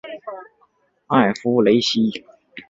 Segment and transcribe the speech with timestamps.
[1.09, 2.25] 埃夫雷西。